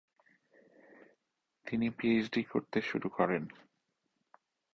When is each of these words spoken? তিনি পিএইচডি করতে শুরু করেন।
তিনি 1.65 1.87
পিএইচডি 1.89 2.41
করতে 2.43 2.77
শুরু 2.81 3.07
করেন। 3.09 3.43